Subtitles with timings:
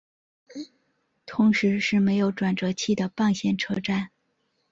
[1.27, 4.09] 同时是没有转辙器的棒线车站。